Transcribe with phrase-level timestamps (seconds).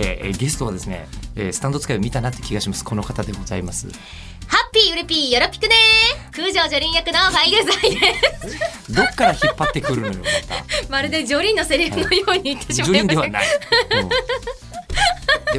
[0.00, 2.84] で、えーゲストはですね、えースタンド使いを見たなって気がします。
[2.84, 3.88] この方でございます。
[4.48, 6.36] ハッピーウレピーよろぴくねー。
[6.36, 8.14] 空城ジョリン役のファイルザイで
[8.94, 10.74] どっから引っ張ってくるのよまた。
[10.84, 13.46] す まるでジョリンのセリフのように言ってしジョまいましたリンではない、
[14.02, 14.08] うん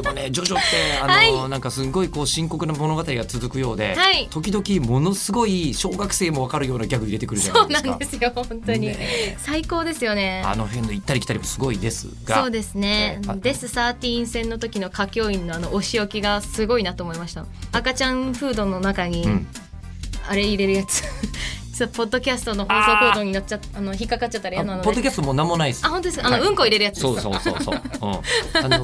[0.02, 1.50] でもね ジョジョってあの、はい。
[1.50, 4.28] なんかすごいこう深刻な物語が続くようで、はい。
[4.30, 7.90] 時々ものすごい小学生もわかるようなギャグ入れてくるじゃなそいうですか。
[7.90, 10.42] なんですよ本当に、ね最高ですよね。
[10.46, 12.42] あの辺の行ったり来たりもすごいですが。
[12.42, 17.46] そうですね、えーあデス13戦の時の歌教員のあのお仕置きがすごいなと思いました。
[17.72, 19.48] 赤ちゃんフードの中に、うん。
[20.30, 21.04] あれ入れるやつ。
[21.78, 25.86] そうポッドキャストの放送コードに乗っちゃっあの引っかかっちゃったら嫌なあポッドキャストも何もないです。
[25.86, 26.42] あ本当ですあの、はい。
[26.42, 28.84] うんこ入れるやつですそうそうそうそう、うん、あの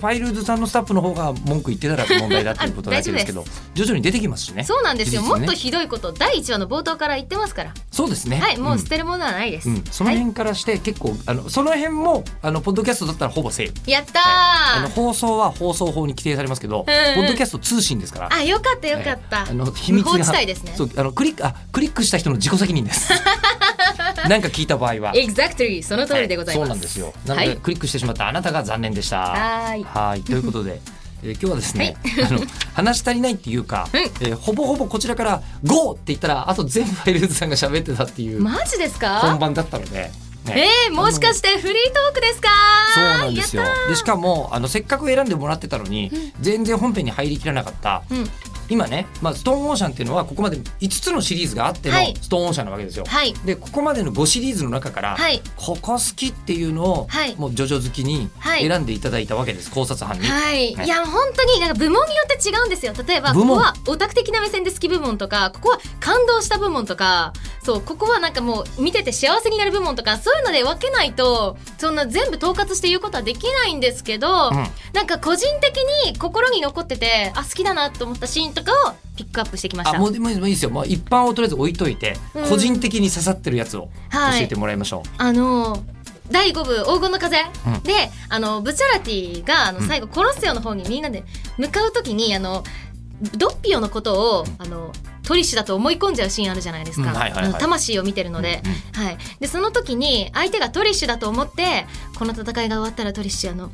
[0.00, 4.64] ファイルズさんのスタッフの方が文句言ってたら問題だっていうことだけですけど徐々に出てきますしね。
[4.64, 5.28] そうなんですよ、ね。
[5.28, 7.74] もっとひどいこと第1話の冒頭から言ってますから。
[7.90, 8.38] そうですね。
[8.40, 13.90] はいもう捨んてるものはないです、うん、そのはい、辺からして結構、あのその辺もあのポッドキャストだったらほぼセーフ。
[13.90, 16.84] やったー、あの放送は放送法に規定されますけど、うん。
[17.14, 18.28] ポッドキャスト通信ですから。
[18.32, 20.72] あよかったよかった、あの秘密が地帯ですね。
[20.76, 23.12] そうあのクリックあクリックした人の自己責任です
[24.28, 25.12] なんか聞いた場合は。
[25.14, 25.82] Exactly.
[25.82, 27.12] その通りでございます、そうなんですよ。
[27.26, 27.56] なので、はい。
[27.56, 29.18] クリックしてしまったあなたが残念でした。
[29.20, 29.84] はーい。
[29.84, 30.22] はい。
[30.22, 30.80] ということで
[31.22, 32.40] えー今日はですね、 あの
[32.74, 34.00] 話足りないっていうか、うん。
[34.00, 39.18] えーほぼほぼこちらから「GO!」って言ったらあと全部ファイルズさんが喋ってたっていうマジですか？
[39.20, 40.10] 本番だったので、ね。
[40.86, 42.48] えー、もしかしてフリートークですか？
[42.94, 43.64] そうなんですよ。
[43.90, 46.10] でしかもあのせっかく選んでもらってたのに、
[46.40, 48.30] 全然本編に入りきらなかった、うん
[48.70, 52.14] 今ね、まあ、ストーンオーシャンっていうのはここまで5つのシリーズがあってのはい。
[52.20, 53.04] ストーンオーシャンなわけですよ。
[53.06, 53.34] はい。
[53.44, 55.42] でここまでの5シリーズの中から、はい。
[55.56, 57.34] ここ好きっていうのを、はい。
[57.36, 58.66] もうジョジョ好きにはい。
[58.66, 60.26] 選んでいただいたわけです、考察班に。
[60.26, 60.86] はい、はい。
[60.86, 62.92] い、や本当になんか部門によって違うんですよ。
[63.06, 63.48] 例えば部門。
[63.48, 67.32] ここはオタク的な目線で好き部門とかここは感動した部門とか
[67.62, 74.66] そうここはなんかもう見てて幸せになる部門とかそういうので分けないとそんな全部統括して言うことはできないんですけど、うん。
[74.92, 75.76] なんか個人的
[76.06, 79.96] に心に残っててあ好きだなと思ったシーンとかをピックアップしてきました。
[79.96, 82.48] あもうでもいいですよ、まあ、一般をとりあえず置いといて、うん。
[82.48, 84.44] 個人的に刺さってるやつを教はい。
[84.44, 85.08] えてもらいましょう。
[85.18, 85.82] あの
[86.30, 87.82] 第5部「黄金の風」うん。
[87.82, 91.24] であのブチャラティがあの最後コロッセオの方にみんなで
[91.58, 92.64] 向かう時にあの
[93.36, 94.92] ドッピオのことをあの
[95.22, 97.16] トリッシュだと思い込んじゃうシーンあるじゃないですか、うん。
[97.16, 97.60] はいはいはい。
[97.60, 98.62] 魂を見てるので,、
[98.94, 101.86] はい、でその時に相手がトリッシュだと思って
[102.18, 103.70] この戦いが終わったらトリッシュあの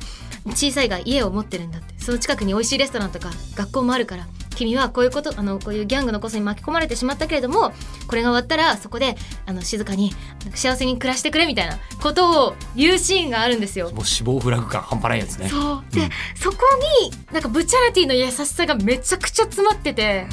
[0.47, 1.97] 小さいが家を持ってるんだって。
[2.07, 7.73] その近くに美味しいレストランとか学校もあるから君はこういうことあのこういうギャングのコスに巻き込まれてしまったけれども
[8.07, 10.13] これが終わったらそこであの静かに
[10.55, 13.91] 幸せに暮らしてくれみたいなことを言うシーンがあるんですよ。
[13.91, 15.49] もう死亡フラグ感半端ないやつね。
[15.49, 15.83] そう。
[15.91, 16.09] で、うん。
[16.35, 16.57] そこ
[17.01, 20.25] になんかブチャラティの優しさがめちゃくちゃ詰まってて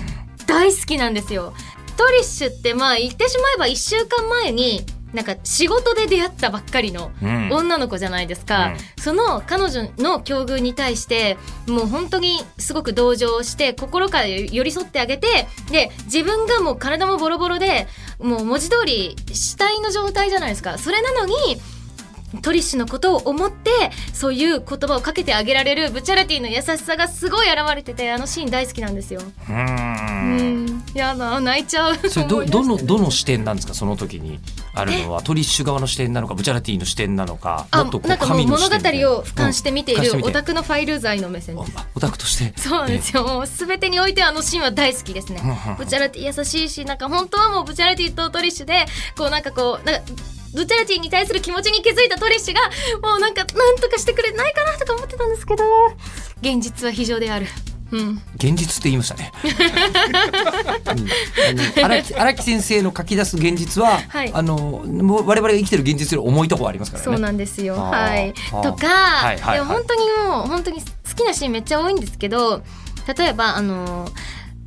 [0.47, 1.55] 大好きなんですよ。
[1.97, 7.49] トリッシュってまあ言ってしまえば1週間前になんか仕事で出会ったばっかりのうん。
[7.53, 11.37] 女の子じゃないですか、その彼女の境遇に対して
[11.69, 17.87] もう本当にすごく同情して心から寄り添ってあげてで自分がもう体もボロボロで
[18.19, 20.78] もう文字通り死体の状態じゃないですか。
[20.78, 21.34] それなのに
[22.43, 23.71] トリッシュのことを思って
[24.12, 29.21] そういう言葉をかけてあげられるブチャラティの優しさがすごい現れててあのシーン大好きなんですよ。
[29.49, 31.97] うんんやだ泣いちゃう。
[31.97, 33.75] それどどのどの視点なんですか？
[33.75, 34.39] その時に
[34.75, 35.22] あるのは？
[35.22, 41.72] トリッシュ側の視点なのかブチャラティの視点なのかあもっとこうなんか物語を俯瞰して見ていうんオタクのファイル罪の目線です。
[41.77, 43.25] あオタクとしてそうなんですよ。
[43.25, 45.41] もう全てにおいてあのシーンは大好きですね。
[45.78, 50.12] ブチャラティ優しいし、なんか本当はもうブチャラティとトリッシュで、こうなんかこう、なんか、
[50.54, 52.60] ブチャラティに対する気持ちに気づいたトリッシュが、
[53.09, 55.65] もうなんか、なんとかしてくれないかなとか思ってたんですけど、
[56.41, 57.47] 現実は非常である。
[57.91, 58.22] うん。
[58.36, 59.33] 現実って言いましたね。
[59.42, 67.04] うん木先生の書き出す現実は、はいあのもう我々が生きてる現実より重いところありますからね。
[67.04, 67.77] そうなんですよ。
[67.77, 68.33] はい。
[68.62, 70.86] とか、はいはいはいでも本当にもう、本当に好
[71.16, 72.62] きなシーンめっちゃ多いんですけど、
[73.16, 74.09] 例えば、あの、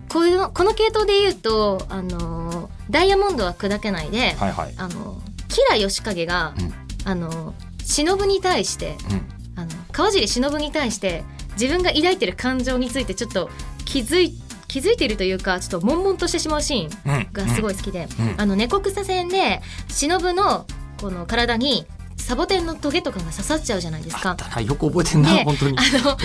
[0.10, 4.74] こういうの、この系統で言うと、あの、ダイヤモンドは砕けないで、はいはい。
[4.78, 6.74] あの、キラヨシカゲが、うん。
[7.06, 7.54] あの、
[7.84, 9.62] 忍に対して、うん。
[9.62, 11.24] あの、川尻忍に対して、
[11.60, 13.50] 自分が抱いてる感情についてちょっと
[13.86, 14.34] 気づい、
[14.68, 17.28] 気づいているというか、ちょっと悶々としてしまうシーンうん。
[17.34, 18.42] がすごい好きで、うん。
[18.42, 20.66] あの、猫草戦で、忍の
[21.00, 21.86] この体に
[22.28, 24.36] サボテンのトゲとかが刺さっちゃうじゃないですか。
[24.60, 25.78] よく覚えてんなで本当に。
[25.78, 26.18] あのうん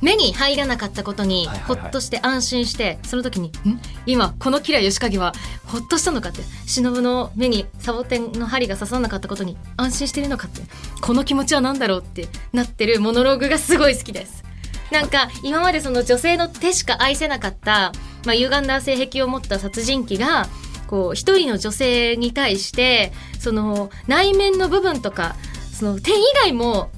[0.00, 3.80] 目に入らなかったことにはいはいはいほっとして安心してその時に「ん？
[4.04, 5.32] 今このキラヨシカゲは
[5.64, 10.62] ほっとしたのか」って忍の目にサボテンの針が刺さなかったことに安心してるのかって
[11.02, 14.42] この気持ちは何だろうってなってるモノローグがすごい好きです。
[14.90, 17.92] なんか今までその女性の手しか愛せなかった、
[18.24, 20.48] まあ、歪んだ性癖を持った殺人鬼が
[20.92, 25.36] こう一人の女性に対してその内面の部分とか
[25.72, 26.90] その点以外も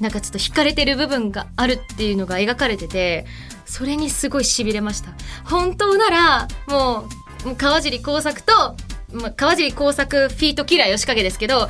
[0.00, 3.24] なんかちょっと惹かれてる部分があるっていうのが描かれてて
[3.64, 5.12] それにすごい痺れました。
[5.44, 7.08] 本当ならも
[7.46, 8.52] う川尻耕作と
[9.10, 11.68] まあ、川尻耕作フィートキラー吉影ですけどと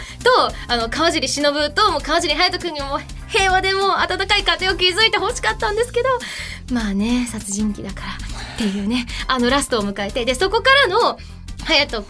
[0.67, 2.99] あの川尻忍とも川尻隼人君にも
[3.29, 6.09] 平和でも温かい家庭を築いてほしかったんですけど
[6.75, 11.17] まあね殺人鬼だからっていうねあのラストを迎えてでそこからの
[11.69, 12.05] 隼人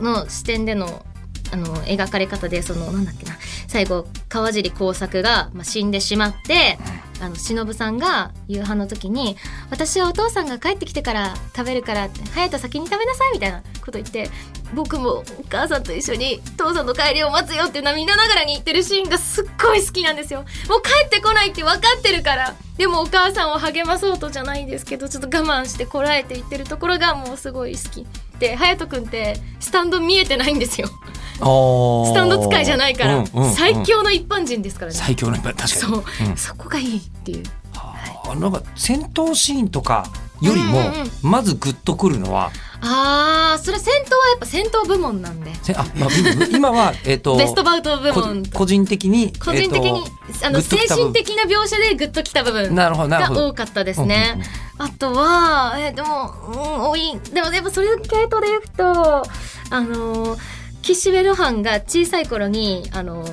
[0.00, 1.04] の視点での
[1.52, 3.36] あの描かれ方でそのなんだっけな
[3.68, 6.78] 最後川尻耕作が、まあ、死んでしまって、
[7.20, 9.36] あの忍さんが夕飯の時に
[9.70, 14.30] 「私はお父さんが帰ってきてから食べるから」って「隼人先に食べなさい」みたいなこと言って
[14.74, 20.40] 僕もお母さんと一緒に父さんの帰りを待つよって涙ながらに言ってるシーンがすっごい好きなんですよ。
[20.68, 28.06] もう帰ってこないって分かってるからでもお母さんを励まそうとじゃないですけどちょっと我慢してこらえて言ってるところがもうすごい好き。
[28.38, 30.88] で隼人君ってスタンド見えてないんですよ。
[30.88, 34.96] スタンド使いじゃないから、うんうんうん最強の一般人ですからね。
[34.98, 35.68] 最強の確かに。
[35.68, 36.36] そう、ん。
[36.36, 37.42] そこがいいっていう。
[37.74, 40.06] はあなんか戦闘シーンとか
[40.40, 41.10] よりも、うんうんうん。
[41.22, 42.50] まずグッとくるのは
[42.86, 45.52] ああ、それ戦闘はやっぱ戦闘部門なんで。
[45.62, 48.44] せあ、まあ、今今はえっ、と ベストバウト部こ門。
[48.46, 50.04] 個人的に個人的に、
[50.42, 54.38] あの精神的な描写でグッときた部分なるほどなるがほど多かったですね。
[54.76, 57.18] あとは、えーでも、うん、多い。
[57.32, 59.22] でも、でもそれ系統で言うと、
[59.70, 60.36] あの、
[60.82, 63.24] 岸辺露伴が小さい頃に、あの、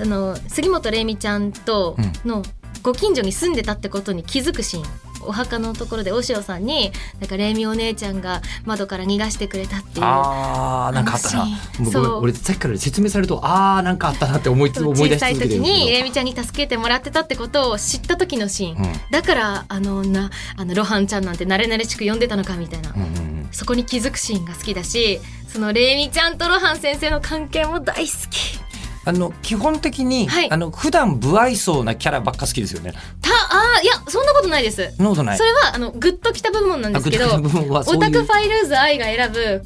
[0.00, 2.42] あの杉本玲美ちゃんとの
[2.82, 5.03] ご近所に住んでたってことに気づくシーン。
[5.26, 11.46] お墓のところで大塩さんになんか玲美お姉ちゃんが窓から逃がしてくれたっていうあーなんかあったな。
[11.90, 12.22] そう。
[12.22, 23.48] 俺さっきから説明されるとあーなんかあったなって思いつ思い出し小さい時にレミちゃんに助けてもらってたってことを知った時のシーン、どだからあの女あのロハンちゃんなんて慣れ慣れしく呼んでたのかみたいな、うんうんうん。
[23.52, 28.58] そこに気づくシーンが好きだしそのレミちゃんとロハン先生の関係も大好き。
[29.06, 30.50] あの基本的に、はい。
[30.50, 32.94] あの普段不愛想なキャラばっか好きですよね。
[33.54, 34.92] たあーいやそんなことないです。
[34.96, 35.38] そんなことない。
[35.38, 39.62] それはあのグッときた部門なんですけどオタクファイルーズ愛が選ぶ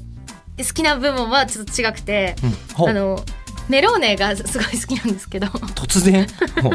[0.58, 2.37] 好きな部門はちょっと違くて、
[2.79, 2.88] うん。
[2.88, 3.25] あの
[3.69, 5.46] メローネがすごい好きなんですけど。
[5.49, 6.26] 突然？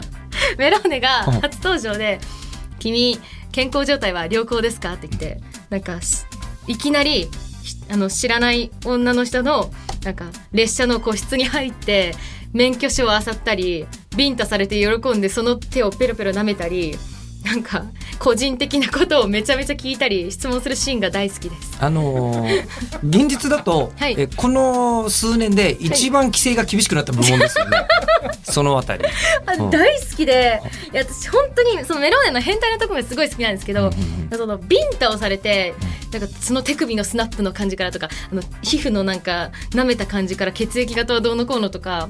[0.58, 1.30] メローネがう。
[1.32, 2.20] ん初登場で
[2.80, 3.20] 「君
[3.52, 5.40] 健康状態は良好ですか?」って言って
[5.70, 6.26] なんかし
[6.68, 7.30] いきなり
[7.64, 9.72] しあの知らない女の人の
[10.04, 12.16] なんか列車の個室に入って
[12.54, 13.86] 免許証を漁ったり
[14.16, 16.96] ビンタされて喜んでその手をペロペロ舐めたり
[17.44, 17.84] なんか
[18.20, 21.78] 個人的なことをめちゃめちゃ聞いたり質問するシーンが大好きです。
[21.80, 22.64] あのー
[23.04, 27.86] 現実だと、はいえこの数年で一番規制が厳しくなった部門ですよね。
[28.44, 29.04] そのあたり。
[29.46, 30.62] あうん大好きで
[30.94, 33.92] いや私本当にそのメローネの変態なところがすごい好きなんですけど、
[34.32, 35.74] そのビンタをされて
[36.14, 42.08] なんかその手首のスナップの感じからとかあの皮膚のなんか舐めた感じから血液型はどうのこうのとか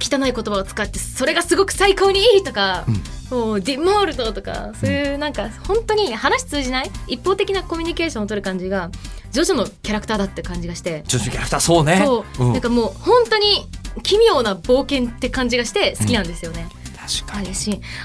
[0.00, 2.84] 汚い言葉を使ってそれがすごく最高にいいとか、
[3.30, 8.90] もうディモールドとかそういうなんか本当に話通じない一方的なコミュニケーションを取る感じが
[9.32, 11.02] ジョジョのキャラクターだって感じがして。
[11.06, 12.02] 女子キャラクターそうね。
[12.04, 13.66] そう、んなんかもう本当に
[14.02, 16.68] 奇妙な冒険って感じがして好きなんですよね。
[16.96, 17.48] 確かに。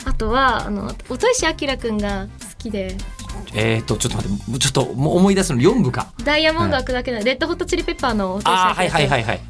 [0.06, 2.98] あとはあの音石明くんが好きで
[3.54, 6.12] えっ、とちょっと待ってちょっと思い出すの4部か。
[6.24, 9.42] ダイヤモンドは砕けない、レッドホットチリペッパーの音石ああはいはいはいはい。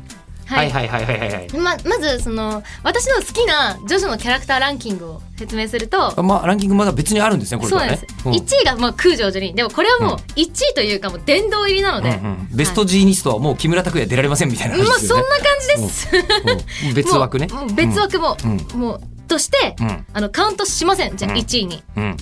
[0.52, 1.50] ははいいはいはいはいはいはい。
[1.58, 8.06] ままずその私の好きなジョジョのキャラクターランキングを説明するとまあランキングまだ別にあるんですねこれそうなんです。
[8.26, 8.34] うん。
[8.34, 12.48] 1位がまあ空城ジョリーでもこれはもう1位というかもう殿堂入りなので、うんうん。
[12.52, 15.24] ベストジーニストはもう木村拓哉出られませんみたいなまあ話ですよね。
[15.24, 16.10] そんな感じです、
[16.88, 16.94] うん。
[16.94, 17.48] 別枠ね。
[17.76, 18.80] 別枠も、うん。
[18.80, 20.06] もうとして、うん。
[20.14, 21.16] あのカウントしません。
[21.16, 21.38] じゃあうん。
[21.40, 22.18] 1位に、うん。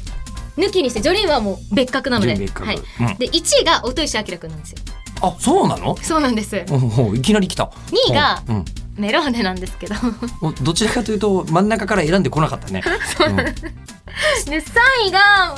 [0.57, 2.35] 抜きにしてジョリーンはもう別格なので。
[2.35, 2.77] はい。
[2.77, 3.17] うん。
[3.17, 4.77] で1位が音石明くんなんですよ
[5.21, 5.95] あそうなの？
[6.01, 7.63] そうなんですうんうんいきなり来た。
[7.91, 8.65] 2位がうん
[8.97, 9.95] メローネなんですけど
[10.41, 12.81] うんどちらかというと真ん中から選んでこなかったね。
[13.27, 14.63] うんで3
[15.07, 15.55] 位が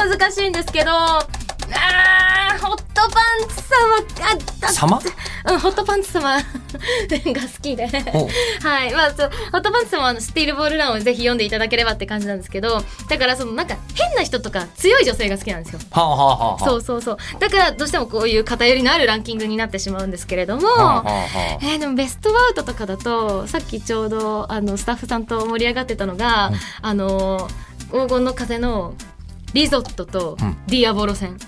[0.00, 0.90] 超難しいんですけど
[1.74, 4.26] あーホットパンツ様
[4.64, 5.00] ああ様？
[5.44, 6.42] うんホットパンツ様 が好
[7.60, 7.86] きで。
[8.12, 8.28] ほ
[8.62, 8.92] はい。
[8.94, 15.80] まあそうホットパンツさんもあのスティールボールランをぜひ読んでいただければって感じなんですけどだからそのなんか変な人とか強い女性が好きなんですよ。
[15.90, 16.64] はあはあはあはあ。
[16.64, 17.16] そうそうそう。
[17.40, 21.58] だからどうしてもこういう偏りのあるランキングになってしまうんですけれども、はあはあはあ。
[21.62, 26.56] えーでもベストバウトとかだとさっきちょうどあのスタッフさんと盛り上がってたのが、うん。
[26.82, 27.48] あの
[27.90, 28.94] 黄金の風の
[29.54, 30.56] リゾットとうん。
[30.68, 31.38] ディアボロ戦、うん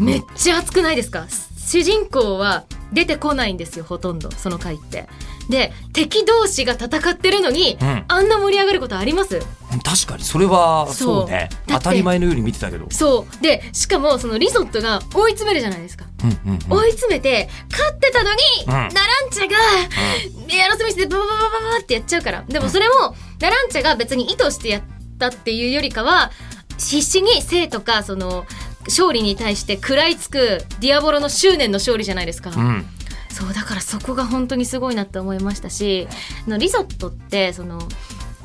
[0.00, 1.26] めっちゃ熱くないですか？
[1.56, 5.08] 主人公は出てこないんですよほとんどその回って。
[5.48, 8.04] で敵同士が戦ってるのに、うん。
[8.08, 9.40] あんな盛り上がることあります？
[9.82, 10.24] 確かに。
[10.24, 11.28] それはそう。
[11.28, 11.50] ね。
[11.66, 12.86] 当たり前のように見てたけど。
[12.90, 13.42] そう。
[13.42, 16.06] でしかもそのリゾットが追い詰めるじゃないですか。
[16.22, 16.78] うんうんうん。
[16.78, 18.68] 追い詰めて勝ってたのに、うん。
[18.70, 18.88] ナラ
[19.26, 19.56] ンチャが、
[20.50, 24.82] エアロスミスでババババババってやっちゃうからでもそれも、ナランチャが別に意図してやっ
[25.18, 26.30] たっていうよりかは
[26.78, 28.46] 必死に生とかその
[28.86, 32.86] 勝利に対して食らいつくディアボロの執念の勝利じゃないですか、うん。
[33.30, 36.06] そうだからそこが本当にすごいなって思いましたし
[36.46, 37.80] あのリゾットってその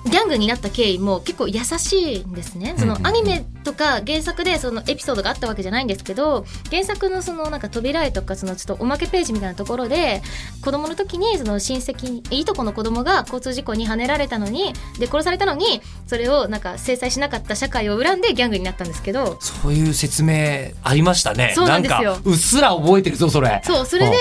[0.05, 2.75] ギャングになった経緯も結構優しいんですね。
[2.77, 10.21] そのアニメとか原作でそのエピソードがあったわけじゃないんですけど原作のそのなんか扉絵とかそのちょっとおまけページみたいなところで
[10.63, 19.37] 子供の時にその親戚いとこの子供が交通事故にはねられたのにで殺されたのにそれをなんか制裁しなかった社会を恨んでギャングになったんですけど。
[19.41, 21.51] そういう説明ありましたね。
[21.55, 22.13] そうなんですよ。
[22.15, 23.61] かうっすら覚えてるぞそれ。
[23.65, 24.15] そうそれで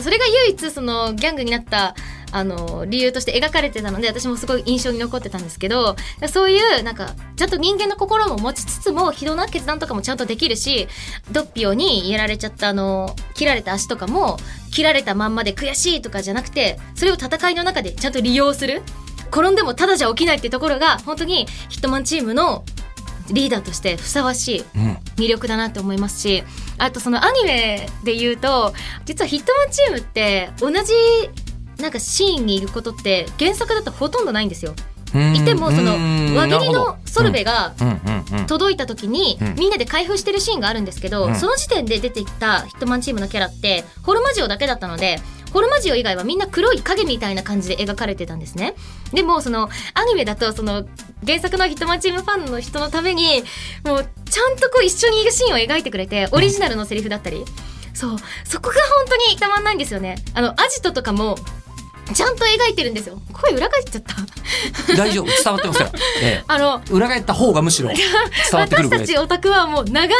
[0.00, 1.94] それが唯一そのギャングになった
[2.32, 5.96] あの理由として描かれてたので私もすごい印象に残ってたんですけど
[6.28, 10.88] そういうなんかちゃんと人間の心も持ちつつも非道な決断とかもちゃんとできるし
[11.30, 14.38] ドッピオにやられちゃったあの切られた足とかも
[14.72, 18.82] 切られたまんまで悔しいとかじゃなくてそれを戦いの中でちゃんと利用する。
[19.34, 22.66] 転んでもただじゃ起きないってところが本当にヒットマンチームの
[23.30, 24.98] リーダーとしてふさわしいうん。
[25.16, 26.42] 魅力だなって思いますし
[26.78, 28.74] あとそのアニメで言うと
[29.04, 30.92] 実はヒットマンチームって同じ
[31.82, 34.74] なんかシーンにいることって原作だとほとんどないんですよ。
[35.14, 35.36] うん。
[35.36, 36.34] いてもそのうん。
[36.34, 37.74] 輪切りのソルベが
[38.46, 39.54] 届いた時にうん。
[39.56, 41.36] みんなで開封してるシーンがあるんですけど、うん。
[41.36, 45.20] その時点で出てきたヒットマンチームのキャラってホルマジオだけだったので
[45.52, 48.74] ホルマジオ以外はみんな黒い影みたいな感じで描かれてたんですね。
[49.12, 50.84] でもそのアニメだとその
[51.26, 53.42] 原作のヒットマンチームファンの人のために
[53.84, 57.44] もうちゃんとこう一緒にいるシーンを描いてくれてオリジナルのセリフだったり、
[57.92, 58.16] そう。
[58.44, 60.16] そこが本当にたまんないんですよね。
[60.32, 61.36] あのアジトとかも
[62.14, 63.20] ちゃんと描いてるんですよ。
[63.32, 64.14] 声裏返っちゃった。
[64.96, 65.26] 大丈夫。
[65.26, 65.90] 伝わってますよ、
[66.22, 67.98] えあのえ、裏返った方がむしろ伝
[68.52, 70.14] わってくる私たちオタクはもう長年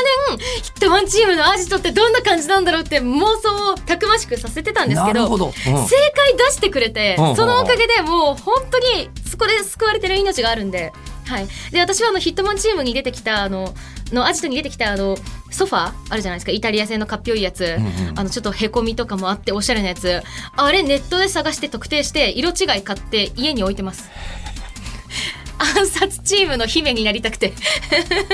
[0.63, 5.53] ヒットマンチームのアジトってどんな感じなんだろうって妄想をたくましくさせてたんですけどど、うん。
[5.53, 7.37] 正解出してくれて、うん。
[7.37, 10.93] そのおかげでもう本当にそこで救われてる命があるんで。
[11.25, 13.73] はい、で私はあのヒットマンチームに出てきたあの
[14.13, 15.17] のアジトに出てきたあの
[15.51, 16.53] ソファーあるじゃないですか。
[16.53, 18.19] イタリア製のかっぴょいやつ、うんうん。
[18.19, 20.23] あのちょっとへこみとかもあっておしゃれなやつ。
[20.57, 24.11] あれネットで探して特定して色違い買って家に置いてます。
[25.59, 27.53] 暗殺チームの姫になりたくて。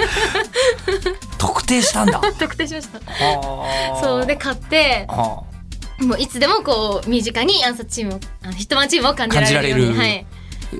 [1.38, 2.20] 特定したんだ。
[2.38, 2.98] 特定しました。
[3.12, 4.00] はあ。
[4.02, 5.44] そうで買っては
[6.00, 9.98] もういつでもこう身近に暗殺チームをあのヒットマンチームを感じられるように。
[9.98, 10.37] はい、あ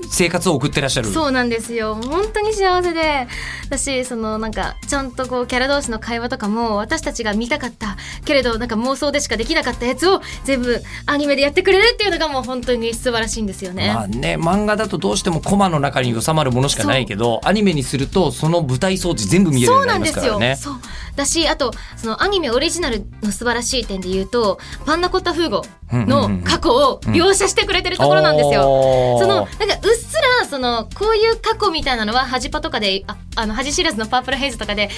[0.09, 1.09] 生活を送ってらっしゃる。
[1.09, 1.95] そうなんですよ。
[1.95, 3.27] 本当に幸せで。
[3.65, 7.97] 私そのなんかちゃんとこうキャラ同士の会話とかも私たちが見たかった。
[8.25, 13.93] けれどなんか妄想でしかできなかったやつを全部アニメでやってくれるっていうのがもう本当に素晴らしいんですよね。
[13.93, 20.27] まあね漫画だとどうしてもコマの中に収まるものしかないけどアニメにするとその舞台装置全部見えるようになりまなんです。
[20.27, 20.75] からねそう。
[21.15, 29.17] だしあとそのアニメオリジナルの素晴らしい点で言うとパンナコッタフーゴの過去を描写してくれてるところなんですよ。
[29.19, 34.89] そのなんかうっすらそのこういう過去みたいなのは恥パとかでああの恥知らずのパープルヘイズとかで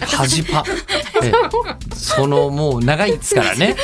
[0.00, 0.64] はじパ
[1.22, 1.32] え
[1.94, 3.76] そのもう長いですからね。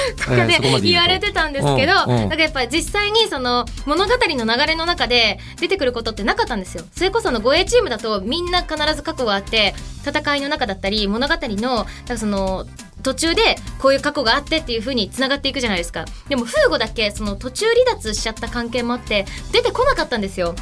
[0.83, 2.21] 言われてたんですけど、うんうん。
[2.21, 6.85] なんかやっぱり実際にその物語の流れの中で出てくることってなかったんですよ。
[6.97, 9.75] それこそあの護衛チームだとみんな必ず過去があって
[10.07, 12.67] 戦いの中だったり物語のその
[13.05, 16.07] 途中でこういう過去があってっていう風に繋がっていくじゃないですか。
[16.29, 20.57] でもフーゴだけその途中離脱しちゃった関係もあって出てこなかったんですよ。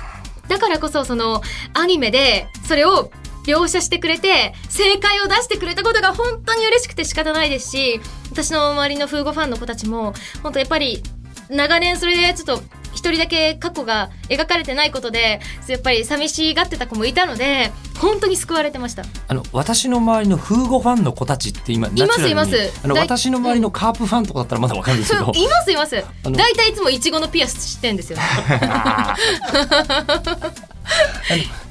[0.48, 1.40] だからこそその
[1.72, 3.10] アニメでそれを
[3.46, 11.02] 描写してくれて正解を出してくれたことが本当に嬉しくて仕方ないですし私の周りのフーゴファンの子たちも本当やっぱり
[11.48, 19.02] 長年それでちょっと一人だけ過去が描かれてないことでやっぱり寂しがってた子もいたので本当に救われてました。
[19.26, 22.56] あの私の周りのフーゴファンの子たちって今いますいます。
[22.84, 25.32] あの私の周りのカープファンとかだったらまだわかるんですけど。
[25.34, 26.04] いますいます。
[26.22, 28.18] 大体いつもイチゴのピアスしてんですよ。
[28.20, 29.16] あ
[29.52, 30.71] の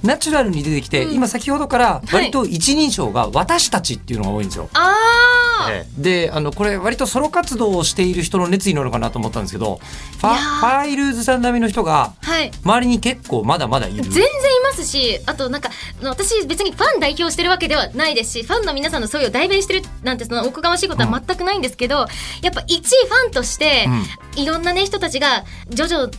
[0.03, 1.15] ナチュラルに出てきて、うん。
[1.15, 4.69] 今先ほどから割と一人称が私たちっていうのが多いんですよ。
[4.73, 6.01] あええ。
[6.01, 9.79] であのこれ割とソロ活動をしている人の熱意なのかなと思ったんですけど
[10.19, 12.51] ファファイルーズさん並みの人がはい。
[12.63, 14.03] 周りに結構まだまだいる。
[14.03, 14.27] 全然い
[14.63, 15.69] ますしあとなんか
[16.01, 22.07] 私別にファン代表してるわけではないですしファンの皆さんのそういう代弁してるなんてそのおこがましいことは全くないんですけど、
[22.41, 23.87] やっぱ一ファンとして、
[24.35, 26.11] いろんなね人たちがジョジョ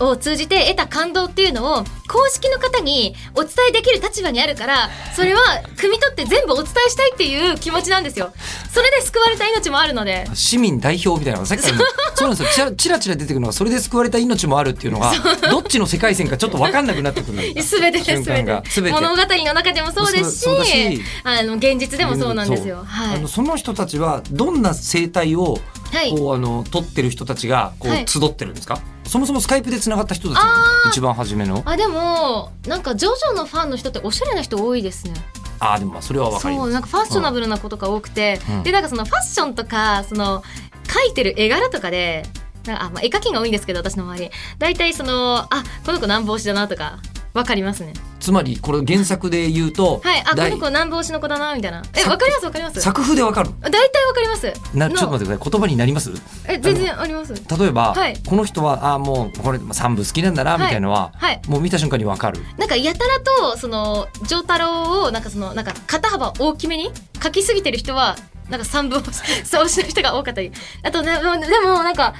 [0.00, 5.40] を通じて得た感動っていうのを公式の方にお伝えできる立場にあるからそれは
[5.76, 8.32] 汲み取って全部お伝えしたいっていう気持ちなんですよ。
[8.72, 10.26] それで救われた命もあるので。
[10.34, 11.78] 市民代表みたいなさっきから
[12.14, 12.28] そう。
[12.28, 12.48] なんですよ。
[12.50, 15.12] ちらちらちら出てくるのがそれで救われた命もあるっていうのが
[15.48, 18.94] どっちの世界線かちょっと分かんなくなってくるすべ てです瞬間がすべて。
[18.96, 19.08] 全て。
[19.08, 22.84] 物語の中でもそうですしあの現実でもそうなんですよ。
[22.84, 23.16] はい。
[23.16, 25.60] あのその人たちはどんな生態を
[25.92, 26.10] はい。
[26.10, 28.04] こうあの取ってる人たちがこうはい。
[28.08, 30.48] 集ってるんですか、そもそもスカイプでつながった人たちが
[30.88, 31.62] 一番初めの？
[31.64, 35.14] あでもなんかジョジョのファンの人っておしゃれな人多いですね。
[35.60, 38.62] あーでもまあそれは分かりそうなんかファッショナブルなことが多くて、うん。
[38.62, 40.42] でなんかそのファッションとかその
[40.84, 42.24] 描いてる絵柄とかで
[42.66, 44.30] なんかあ、まあ、絵描きが多いんですけど私の周り。
[44.58, 46.98] 大体そのあこの子南帽子だなとか
[47.34, 47.92] わかりますね。
[48.20, 51.82] つまりこれ原作で言うと、はいあこ大の子南帽子の子だなみたいな。
[51.92, 52.80] え作わかりますわかります？
[52.80, 53.50] 作風で分かる？
[53.60, 54.46] 大体わかります。
[54.72, 54.88] の。
[54.88, 56.12] なちょっと待ってください言葉になります？
[56.46, 57.34] え全然あります。
[57.34, 58.16] 例えば、はい。
[58.24, 61.42] この人はあーもうこれ三部好きなんだなみたいのは、はい。
[61.48, 62.40] もう見た瞬間に分かる。
[62.56, 68.14] なんかやたらとその丈太郎をなんかそのなんか肩幅大きめに描きすぎてる人は
[68.48, 69.02] なんか三分
[69.44, 70.52] そうしの人が多かったり。
[70.84, 72.14] あとねでもでもなんか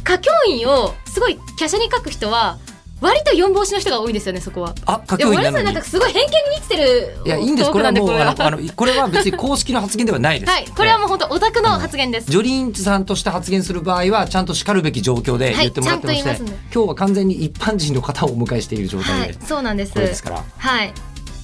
[0.00, 2.58] 歌教員をすごい華奢に描く人は
[3.06, 4.74] 割と四帽子の人が多いですよねそこは。
[4.84, 7.70] あ歌いやごめんなさい教員なのになんかすごい偏見に満ちてるいやいいんです。
[7.70, 10.50] これはもうあのこれは別に公式の発言ではないです。
[10.52, 12.30] はいこれはもう本当オタクの発言です。
[12.30, 19.94] ジョリーンズさんとして発言する場合はちゃんと叱るべき状況で言ってもらってまして、はいちゃんと言います今日は完全に一般人の方をお迎えしている状態で、はいそうなんです。
[19.94, 20.44] ですから。
[20.58, 20.92] はい。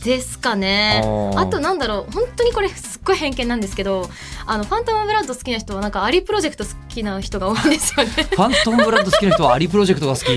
[0.04, 1.00] ですかね。
[1.37, 4.09] あとなんだろう本当にこれすっごい偏見なんですけど
[4.47, 8.11] あのファントムブラッド好きな人はなんかアリプロジェクト好きな人が多いんですよね。
[8.11, 10.25] ファントムブラッド好きな人はALI PROJECT が好き。
[10.26, 10.30] ご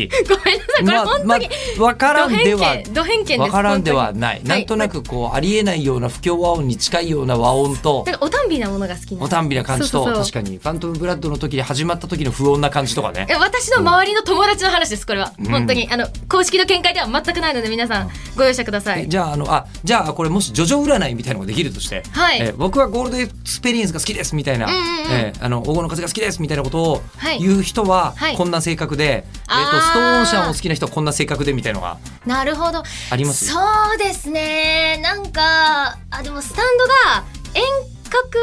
[0.43, 0.85] めんなさい。
[0.85, 1.45] これ本当にまあま
[1.79, 3.39] あわからんではド偏見ド偏見です。
[3.39, 8.05] わからんでは本ない、なんとなくこうありえないような不協和音に近いような和音と。
[8.21, 9.24] お耽美なものが好きな。
[9.24, 10.57] おたんびな感じと確かに。
[10.57, 13.27] ファントムブラッドの時に始まった時の不穏な感じとかね。
[13.39, 15.45] 私の周りの友達の話ですこれは、うん。
[15.45, 15.89] 本当に。
[15.91, 19.03] あの公式の見解では全くないので皆さんご容赦ください。
[19.03, 22.39] えじゃああのあじゃあこれもしジョジョ占いみたいなのができるとして、はい。
[22.41, 24.85] え僕はゴールドエクスペリエンスが好きですみたいな、うんうんうん。
[25.11, 27.40] えあの黄金の風が好きですみたいなことをはい。
[27.40, 28.36] 言う人ははい。
[28.38, 29.81] こんな性格で、えっとあー。
[29.81, 32.84] ストーンシャンを好きな人はこんな性格でみたいなのがなるほど。
[33.10, 33.46] あります？
[33.48, 33.60] そ
[33.96, 35.00] うですね。
[35.01, 37.64] なんかあでもスタンドが遠
[38.10, 38.38] 隔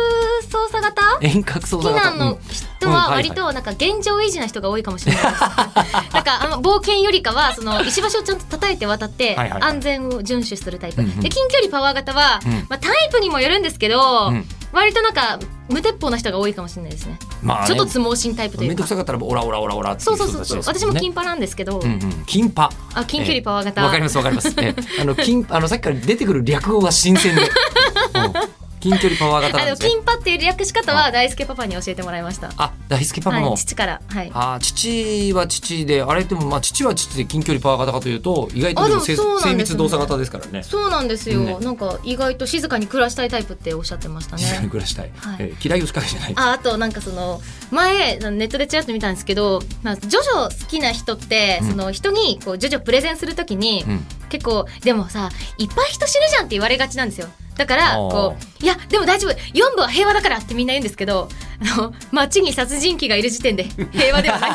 [0.50, 1.18] 操作型？
[1.20, 2.10] 遠隔操作型？
[2.10, 5.40] なの人は割となんか現状維持な人が多いかもしれないです。
[6.12, 9.70] なんかあの冒険よりかはその石橋をちゃんと叩いて渡ってはいはいはい。
[9.70, 11.02] 安全を遵守するタイプ。
[11.02, 12.52] で近距離パワー型は、うん。
[12.68, 14.44] まあタイプにもよるんですけど、うん。
[14.72, 15.38] 割となんか
[15.72, 17.18] 無鉄砲な人が多いかもしれないですね。
[17.42, 17.66] まあね。
[17.66, 18.74] ちょっとつ盲信タイプというか。
[18.74, 18.88] 面倒く。
[18.88, 23.82] さかったらオラオラオラオラっていそうそうそうそね私も金パなんですけど、うんうん、金パあ近距離パワー型。
[23.82, 24.54] わかりますわかります。
[24.58, 24.74] え。
[25.00, 27.42] あの金あのさっきから出てくる略語が新鮮で、
[28.14, 29.88] うん近距離パワー型なんですね。
[29.90, 32.50] 金パっていう略し方は大輔パパに教えてもらいました。
[32.56, 33.48] あ大輔パパも。
[33.50, 34.02] はい、父から。
[34.08, 34.30] はい。
[34.34, 40.62] あ父は父であれでもまあ父は父で近距離パワー型かというと意外とでもでもそうなん精ですね密動作型ですからね。
[40.64, 44.42] そうなんですよ、ねなんか意外と静かに暮らしたいタイプっておっしゃってましたね。
[44.42, 45.12] 静かに暮らしたい。
[45.14, 46.32] はいえー嫌いを仕掛けじゃない。
[46.36, 47.40] ああとなんかその
[47.70, 59.32] 前ネットでちらっと見たんですけど、まあ、ジョジョ好きな人って、うんその人にこうジョジョプレゼンするときに、うん結構でもさいっぱい人死ぬじゃんって言われがちなんですよだからこういやでも大丈夫。
[59.32, 61.28] 4部は平和だからってみんな言うんですけど
[61.76, 64.50] あの街に殺人鬼がいる時点で平和ではない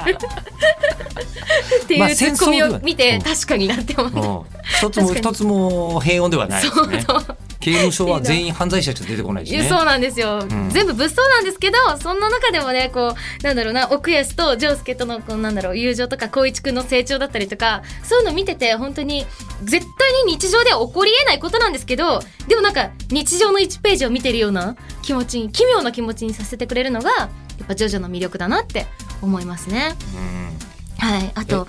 [0.00, 0.18] っていう。
[1.82, 4.42] ってまあいうツッコミを見て、うん確かになって思って、うん。
[4.78, 7.04] 一つも一つも平穏ではないですね。
[7.06, 7.36] そうそう。
[7.62, 9.62] 刑務所は全員犯罪者しか出てこないしね。
[9.68, 10.70] そうなんですよ、ん。
[10.70, 19.24] 全部物騒なんですけどそんな中でもねこうなんだろうな奥安と丈介とのこうなんだろう友情とか光一くんの成長だったりとかそういうの見てて本当に
[19.62, 27.26] 絶対に日常では起こりえないことなんですけどでもなんか日常の1ページを見てるような気持ちに奇妙な気持ちにさせてくれるのがや
[27.64, 28.86] っぱジョジョの魅力だなって
[29.20, 29.94] 思いますね。
[30.16, 31.66] うんはいあと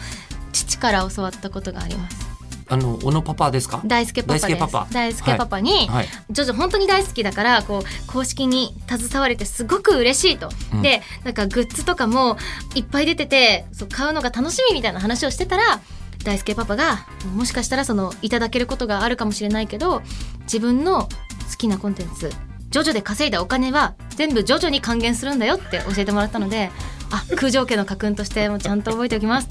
[0.52, 2.34] 父から教わったことがあります。
[2.70, 3.82] あの小野パパですか？
[3.86, 4.44] 大輔パパです。
[4.44, 6.08] 大輔パパ大輔パパに、はい。
[6.32, 12.38] ジョジョ本当に大好きだからこう公式に携われてすごく嬉しいと、うんでなんかグッズとかも
[12.76, 15.82] いっぱい出ててそう買うのが楽しみみたいな話をしてたら
[16.24, 20.02] 大輔パパがもしかしたらそのいただけることがあるかもしれないけど
[20.44, 21.10] 自分の
[21.54, 22.32] 好きなコンテンツ。
[22.70, 26.72] ジョジョで稼いだお金は全部ジョジョに還元するんだよって教えてもらったので
[27.12, 29.50] あ空城家の家訓としてもちゃんと覚えておきます。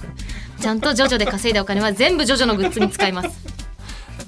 [0.61, 3.31] ちゃんとジョジョで稼いだお金は全部ジョジョのグッズに使います。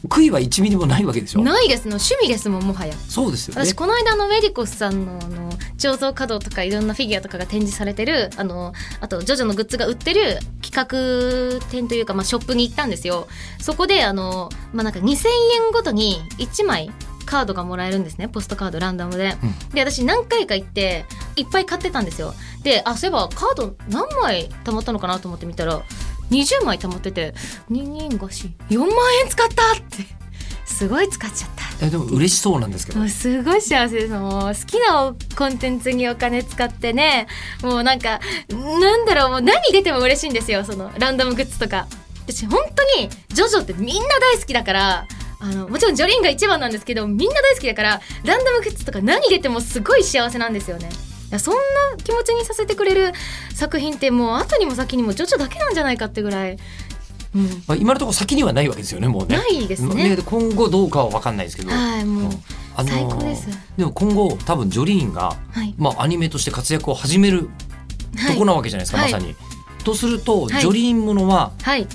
[0.09, 1.43] 悔いは1ミリもないわけでしょ？
[1.43, 1.89] ないです。
[1.89, 2.95] の趣味ですもんもはや。
[2.95, 3.65] そうですよね。
[3.67, 13.27] 私この間のメディコスさんのあの彫像稼働とかいろんなフィギュアとかが展示されてるあのあとジョジョのグッズが売ってる企画店というか、まあ、ショップに行ったんですよ。
[13.59, 16.93] そこであの、まあ、なんか2000円ごとに1枚
[17.35, 18.29] カードがもらえるんですね。
[18.29, 19.35] ポストカードランダムで、
[19.73, 22.33] で私何回か行っていっぱい買ってたんですよ。
[22.63, 25.83] であそういえばカード何枚貯まったのかなと思って見たら
[26.31, 27.35] 20枚貯まってて
[27.69, 28.89] 人間菓子4万
[29.25, 30.25] 円使ったって。
[30.65, 31.87] すごい使っちゃった。
[31.87, 33.09] えでも嬉しそうなんですけど。
[33.09, 34.13] すごい幸せです。
[34.13, 37.27] もう好きなコンテンツにお金使ってね。
[37.63, 40.65] もうなんかなんだろうもう何出ても嬉しいんですよ。
[40.65, 41.89] そのランダムグッズとか。
[42.27, 45.07] 私本当にジョジョってみんな大好きだから
[45.45, 50.89] あのもちろんジョリンが一番なんですけどみんな大好きだからランダムグッズとか何出てもすごい幸せなんですよね。
[50.89, 50.91] い
[51.31, 51.61] やそんな
[52.03, 53.13] 気持ちにさせてくれる
[53.55, 56.59] 作品ってもう後にも先にもジョジョだけなんじゃないかってぐらい、
[57.35, 59.37] うん、まあ、今のところ先にはないわけですよねもうね。
[59.37, 60.17] ないですね。
[60.17, 62.33] ね今後どうかは分かんないですけど、はいもう
[62.77, 63.49] あのー最高です。
[63.77, 65.75] でも今後多分ジョリーンが、はい。
[65.77, 67.51] まあ、アニメとして活躍を始める
[68.33, 69.13] とこなわけじゃないですか、はい。
[69.13, 69.35] まさに。
[69.85, 70.61] とすると、はい。
[70.61, 71.87] ジョリーンものははい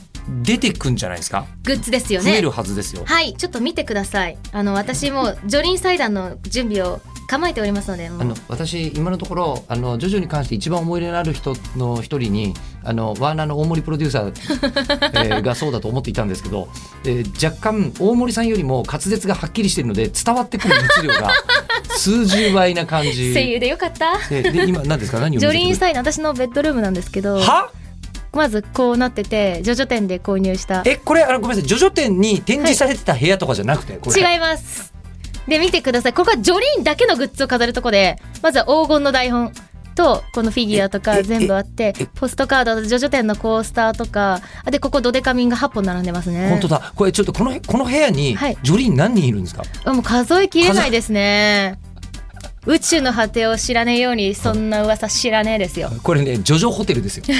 [0.43, 1.45] 出てくんじゃないですか？
[1.63, 2.31] グッズですよね。
[2.31, 3.03] 増えるはずですよ。
[3.05, 4.37] はい、ちょっと見てください。
[4.51, 14.33] あの私もジョリン祭壇の準備を構えておりますので、あの私今のところあのジョジョに関して一番思い入れのある人の一人にあのワーナーの大森プロデューサー、
[15.25, 16.67] えーがそうだと思っていたんですけど、
[17.05, 21.31] えー若干大森さんよりも滑舌がはっきりしているので伝わってくる熱量が
[21.97, 23.33] 数十倍な感じ。
[23.33, 24.17] 声優でよかった。
[24.29, 25.19] でで今何ですか？
[25.19, 27.71] 何を見ジョリン祭壇私のベッドルームなんですけど、は？
[28.33, 30.83] まずこうなっててジョジョ店で購入した。
[30.85, 34.93] えこれあのごめんなさいジョジョ店に展示されてた部屋とかじゃなくて、これ違います。
[35.47, 36.13] で見てください。
[36.13, 39.51] ここはジョリンだけのグッズを飾るとこで、まずは黄金の台本。
[39.95, 51.79] とこのフィギュアとええか全部あってええポストカードとジョジョ店のコースターとかあでここドデカミンが8本並んでますね本当だこれちょっとこのこの部屋にはいジョリーン何人いるんですか、あもう数えきれないですね
[52.69, 55.89] 宇宙の果てを知らねえようにそんな噂知らねえですよ。
[56.03, 57.23] これねジョジョホテルですよ。
[57.25, 57.33] で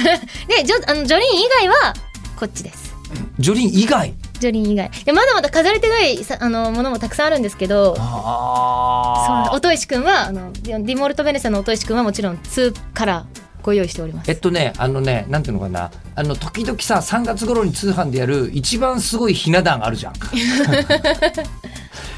[0.64, 1.94] ジョあのジョリン以外は
[2.36, 2.90] こっちです。
[3.38, 4.14] ジョリーン以外？
[4.40, 4.90] ジョリン以外。
[5.04, 13.26] でまだまだ飾れてないさあのものもたくさんあるんですけどあ音石くんはあのディモルト・ベネセの音石くんはもちろん2から
[13.62, 14.30] ご用意しております。
[14.30, 15.90] えっとねあのねなんていうのかな
[16.20, 20.12] あの時々さ3月頃に通販でやる一番すごいひな壇あるじゃん。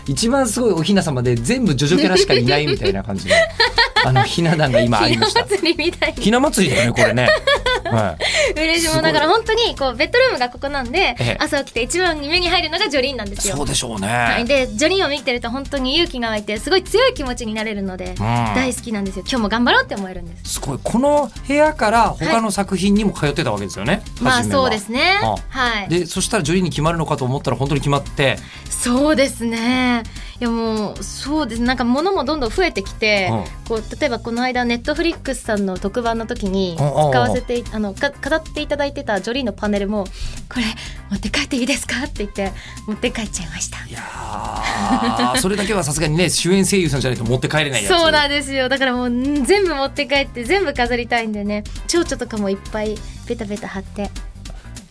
[0.06, 3.34] 一番すごいおひな様で全部ジョジョキャラしかいないみたいな感じの
[4.04, 5.44] あのひな壇が今ありました。
[5.44, 7.28] ひな祭りみたいにひな祭りだよねこれね、
[7.86, 8.16] は
[8.56, 11.36] い、嬉しいもうだから本当にこうベッドルームがここなんで、ええ。
[11.38, 13.56] 朝起きて一番に目に入るのがジョリンなんですよ。
[13.56, 19.24] そうでしょうね、はい、でジョリンを見てると本当に勇気が湧いてすごい強い気持ちになれるので、大好きなんですよ。
[19.24, 20.54] 今日も頑張ろうって思えるんです。
[20.54, 20.78] すごい。
[20.82, 24.44] この部屋から他の作品にも通ってたわけですよね、まあ初めは。
[24.44, 25.20] そうですね。
[25.22, 25.36] あ。
[25.48, 25.88] はい。
[25.88, 28.36] でそしたらジョリーに決まるのかと思ったら本当に決まって。
[28.68, 30.02] そうですね。
[30.31, 31.62] いやもうそうです。
[31.62, 33.44] なんか物もどんどん増えてきて、うん。
[33.68, 40.04] こう例えばこの間ネットフリックスさんの特番の時に使わせてあのか語っていただいてたジョリーのパネルも
[40.48, 40.64] これ
[41.10, 42.02] 持って帰っていいですか？
[42.04, 42.52] って言って
[42.86, 43.78] 持って帰っちゃいました。
[43.86, 47.92] いやーそれだけはさすがにね 主演声優さんじゃないと持って帰れないやつ。
[47.96, 48.68] そうなんですよ。
[48.68, 51.62] だからもうん全部持って帰って全部飾りたいんでね。
[51.86, 54.10] 蝶々とかもいっぱいベタベタ貼って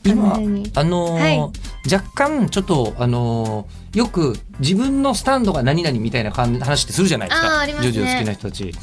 [0.03, 1.51] 今あのーは
[1.91, 7.67] 若干ちょっとあのーよく自分のスタンドが何々みたいな感じ話ってするじゃないですか。
[7.67, 7.73] ね。
[7.81, 8.73] ジョジョ好きな人たち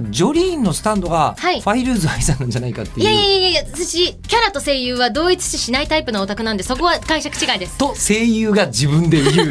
[0.00, 1.60] ジョリーンのスタンドがフはい。
[1.60, 7.78] ァイルーズ愛さんなんじゃないかっていう、いやいやいやいや私キャラと声優は同一視しないタイプのオタクなんでそこは解釈違いです。
[7.78, 9.50] と声優が自分で言う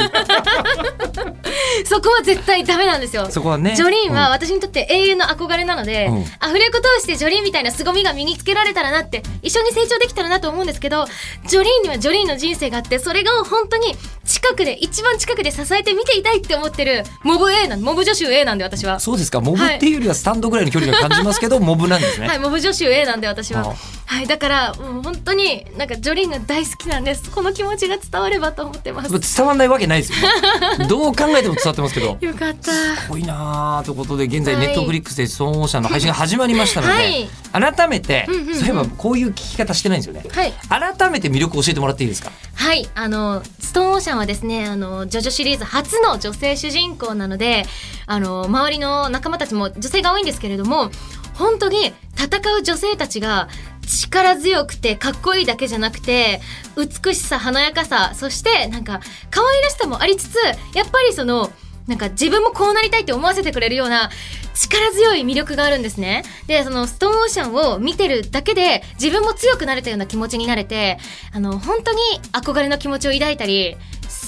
[1.86, 3.28] そこは絶対ダメなんですよ。
[3.30, 3.76] そこはね。
[3.76, 4.32] ジョリーンはうん。
[4.32, 6.26] 私にとって永遠の憧れなので、うん。
[6.40, 11.06] アフレコ通してジョリーンみたいな凄みが身につけられたらなって一緒に成長できたらなと思うんですけど
[11.48, 19.00] ジョリーンにはジョリーンの人生があってそれが本当に近くで一番近くで支えて見ていたいって思ってるモブ A なんモブ女子 A なんで私は。
[19.00, 19.42] そうですか？
[19.42, 23.74] モブっていうよりはスタンドぐらいの距離が感じますけど、 モブなんですね、はい、モブ女子 A なんで私はあ。
[24.06, 27.30] はい、だからもう本当になんかジョリーンが大好きなんです。
[27.32, 29.38] この気持ちが伝わればと思ってます。
[29.38, 30.18] 伝わんないわけないですよ
[30.90, 32.72] どう考えても伝わってますけどよかった。
[32.72, 40.54] すごいなあということで現在はいネットフリックスでストーンオーシャンの配信が始まりましたので、はい改めて、うんうんうんそういえばこういう聞き方してないんですよね、はい。
[40.98, 42.32] 改めて魅力教えてもらっていいですか？
[42.56, 47.64] はい、あの、ストーンオーシャンはですね、あの、ジョジョシリーズ初の女性主人公なので、
[48.06, 50.92] あの、周りの仲間たちも女性が多いんですけれども、
[51.36, 53.48] 本当に戦う女性たちが
[53.88, 56.42] 力強くてかっこいいだけじゃなくて、
[56.76, 60.36] 美しさ、華やかさ、そしてなんか可愛らしさもありつつ、
[60.76, 61.50] やっぱりその、
[61.88, 64.10] なんか自分もこうなりたいって思わせてくれるような
[64.54, 66.24] 力強い魅力があるんですね。
[66.48, 70.98] で、そのストーンオーシャンを見てるだけで自分も強くなれたような気持ちになれて、
[71.34, 72.00] あの、本当に
[72.32, 73.78] 憧れの気持ちを抱いたり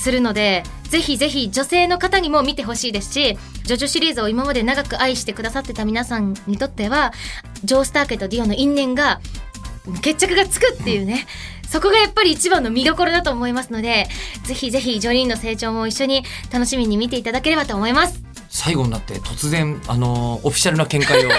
[0.04, 7.14] するのでぜひぜひ女性の方にも見てほしいですしジョジョシリーズを今まで長く愛してくださってた皆さんにとっては
[7.64, 9.22] ジョー・スター家とディオの因縁が
[10.02, 11.26] 決着がつくっていうね、
[11.74, 14.06] そこがやっぱり一番の見どころだと思いますので
[14.44, 18.22] ぜひぜひジョリーンの成長も一緒に楽しみに見ていただければと思います。
[18.48, 21.30] 最後になって突然あのオフィシャルな見解を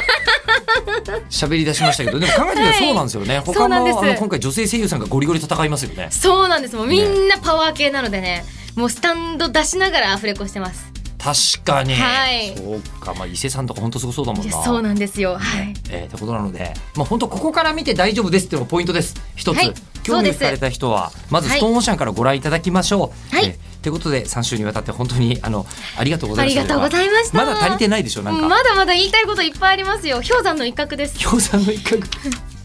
[1.31, 3.95] 喋り出しましたけどでも考えてみたらそうなんですよね、他そうなんです。
[3.95, 6.09] のあの今回女性声優さんがゴリゴリ戦いますよね。
[6.11, 6.75] そうなんです。
[6.75, 8.45] もうみんなパワー系なのでね
[8.75, 10.93] もうスタンド出しながらアフレコしてます。
[11.17, 12.57] 確かに、はい。
[12.57, 13.15] そうか。
[13.15, 14.65] まあ伊勢さんとか本当すごそうだもんな。
[14.65, 15.39] そうなんですよ。
[15.39, 15.73] はい。
[15.91, 19.15] えー、ってことなので、まあ、本当ここから見て大丈夫ですっていうのがポイントです。
[19.37, 19.73] 一つ、はい
[20.05, 23.35] 興味を惹かれた人はまずストーンオーシャンからご覧いただきましょう。
[23.35, 23.47] はい。
[23.47, 25.67] えーってことで3週にわたって本当にあの
[25.99, 27.37] ありがとうございましたありがとうございました。
[27.37, 28.49] まだ足りてないでしょなんか。
[28.49, 30.23] まだまだ言いたいこといっぱいありますよ。
[30.27, 31.23] 氷山の一角です。
[31.29, 32.03] 氷山の一角。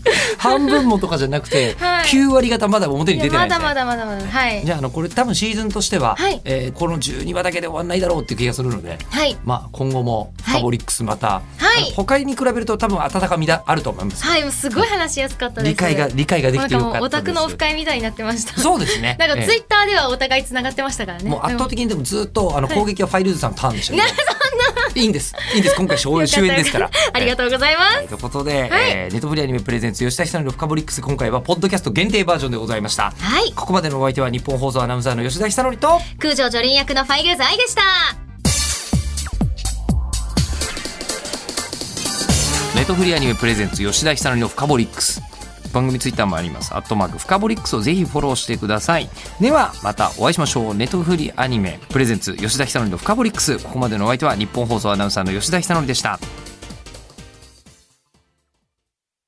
[0.38, 2.06] 半分もとかじゃなくて、はい。
[2.06, 4.66] 9割方まだ表に出てないね、まだまだまだまだはい。
[4.66, 6.42] じゃああのこれ多分シーズンとしては、はい。
[6.46, 9.38] えーこの12話だけで終わんないだろうっていう気がするので、はい。
[9.44, 14.24] まあ、今後もファボリックスまた、はいあの他に比べると多分温かみがあると思います。
[14.24, 15.72] はいもうすごい話しやすかったです。
[15.72, 18.60] 理解が理解ができてよかったオタクのオフ会みたいになってました。
[18.60, 19.18] そうですね。
[19.20, 21.30] なんかええツイッターではお互いつながってましたからね。
[21.30, 24.08] もう圧倒的にでもずっとあのはい攻撃はファイルズさんのターンでしたけど、
[24.96, 25.06] い。
[25.06, 25.36] いんです。
[25.54, 25.76] いいんです。
[25.76, 26.90] 今回主主演ですから。
[27.14, 28.70] ありがとうございます、ということで、はい。
[28.90, 33.14] えーネットフリアニメプレゼンツ吉田久典のフカボリックス今回はポッドキャスト限定バージョンでございました。
[33.20, 33.52] はい。
[33.54, 38.29] ここまでのお相手は日本放送アナウンサーの吉田久典と空城女輪役のファイルーズ愛でした
[42.90, 45.22] トフリアニメプレゼンツ吉田久典のフカボリックス。
[45.72, 46.74] 番組ツイッターもあります。
[46.74, 49.08] アットマークフカボリックスをぜひフォローしてください。
[49.40, 50.74] ではまたお会いしましょう。
[50.74, 53.60] ネットフリアニメプレゼンツ吉田久典のフカボリックス。
[53.60, 56.20] ここまでのお相手は日本放送アナウンサーの吉田久典でした。